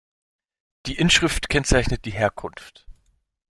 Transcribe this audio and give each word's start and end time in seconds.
Die 0.87 0.95
Inschrift 0.97 1.47
kennzeichnet 1.47 2.05
die 2.05 2.11
Herkunft. 2.13 2.87